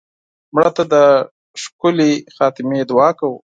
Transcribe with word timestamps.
مړه 0.53 0.71
ته 0.75 0.83
د 0.93 0.95
ښکلې 1.61 2.11
خاتمې 2.35 2.79
دعا 2.89 3.09
کوو 3.19 3.37